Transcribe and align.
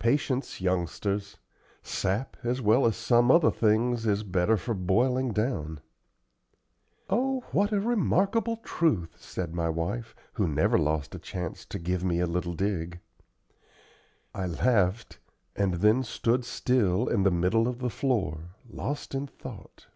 "Patience, 0.00 0.60
youngsters; 0.60 1.36
sap, 1.80 2.36
as 2.42 2.60
well 2.60 2.84
as 2.84 2.96
some 2.96 3.30
other 3.30 3.52
things, 3.52 4.04
is 4.04 4.24
better 4.24 4.56
for 4.56 4.74
boiling 4.74 5.32
down." 5.32 5.78
"Oh 7.08 7.44
what 7.52 7.70
a 7.70 7.78
remarkable 7.78 8.56
truth!" 8.56 9.14
said 9.22 9.54
my 9.54 9.68
wife, 9.68 10.16
who 10.32 10.48
never 10.48 10.76
lost 10.76 11.14
a 11.14 11.20
chance 11.20 11.64
to 11.66 11.78
give 11.78 12.02
me 12.02 12.18
a 12.18 12.26
little 12.26 12.54
dig. 12.54 12.98
I 14.34 14.46
laughed, 14.46 15.20
and 15.54 15.74
then 15.74 16.02
stood 16.02 16.44
still 16.44 17.06
in 17.06 17.22
the 17.22 17.30
middle 17.30 17.68
of 17.68 17.78
the 17.78 17.88
floor, 17.88 18.50
lost 18.68 19.14
in 19.14 19.28
thought. 19.28 19.86